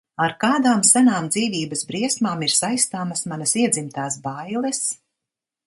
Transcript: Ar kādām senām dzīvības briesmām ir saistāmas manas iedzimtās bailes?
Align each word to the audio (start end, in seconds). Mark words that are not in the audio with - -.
Ar 0.27 0.31
kādām 0.43 0.79
senām 0.91 1.27
dzīvības 1.35 1.85
briesmām 1.91 2.43
ir 2.49 2.55
saistāmas 2.61 3.23
manas 3.33 3.55
iedzimtās 3.65 4.21
bailes? 4.27 4.85